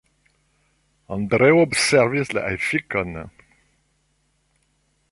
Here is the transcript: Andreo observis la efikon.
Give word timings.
Andreo 1.17 1.59
observis 1.65 2.33
la 2.39 2.45
efikon. 2.57 3.15